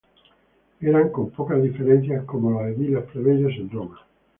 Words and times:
Eran 0.81 1.09
con 1.11 1.29
poca 1.29 1.53
diferencia 1.57 2.25
como 2.25 2.49
los 2.63 2.75
ediles 2.75 3.03
plebeyos 3.11 3.53
en 3.57 3.69
Roma. 3.69 4.03